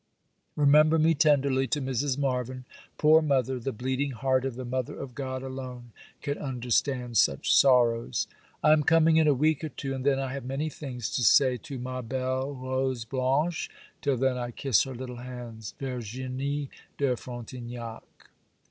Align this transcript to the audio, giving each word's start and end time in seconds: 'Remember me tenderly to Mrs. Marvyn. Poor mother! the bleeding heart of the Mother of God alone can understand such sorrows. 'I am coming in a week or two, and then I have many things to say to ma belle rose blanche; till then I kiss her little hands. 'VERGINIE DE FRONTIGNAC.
'Remember 0.55 0.97
me 0.97 1.13
tenderly 1.13 1.67
to 1.67 1.79
Mrs. 1.79 2.17
Marvyn. 2.17 2.65
Poor 2.97 3.21
mother! 3.21 3.59
the 3.59 3.71
bleeding 3.71 4.09
heart 4.13 4.45
of 4.45 4.55
the 4.55 4.65
Mother 4.65 4.97
of 4.97 5.13
God 5.13 5.43
alone 5.43 5.91
can 6.23 6.39
understand 6.39 7.17
such 7.17 7.53
sorrows. 7.55 8.25
'I 8.63 8.73
am 8.73 8.83
coming 8.83 9.17
in 9.17 9.27
a 9.27 9.33
week 9.35 9.63
or 9.63 9.69
two, 9.69 9.93
and 9.93 10.03
then 10.03 10.17
I 10.17 10.33
have 10.33 10.43
many 10.43 10.69
things 10.69 11.11
to 11.11 11.23
say 11.23 11.55
to 11.57 11.77
ma 11.77 12.01
belle 12.01 12.51
rose 12.51 13.05
blanche; 13.05 13.69
till 14.01 14.17
then 14.17 14.39
I 14.39 14.49
kiss 14.49 14.85
her 14.85 14.95
little 14.95 15.17
hands. 15.17 15.75
'VERGINIE 15.77 16.71
DE 16.97 17.15
FRONTIGNAC. 17.15 18.01